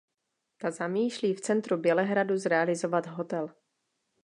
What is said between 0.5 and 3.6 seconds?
Ta zamýšlí v centru Bělehradu zrealizovat hotel.